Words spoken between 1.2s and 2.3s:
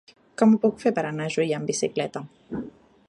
a Juià amb bicicleta?